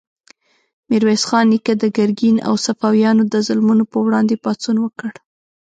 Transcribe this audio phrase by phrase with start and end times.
[0.89, 5.11] میرویس خان نیکه د ګرګین او صفویانو د ظلمونو په وړاندې پاڅون وکړ.